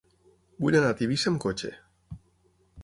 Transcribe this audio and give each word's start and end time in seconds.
Vull 0.63 0.77
anar 0.79 0.89
a 0.93 0.95
Tivissa 1.03 1.29
amb 1.33 1.41
cotxe. 1.45 1.73